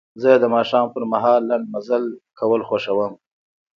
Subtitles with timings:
[0.21, 2.03] زه د ماښام پر مهال لنډ مزل
[2.39, 3.13] کول خوښوم.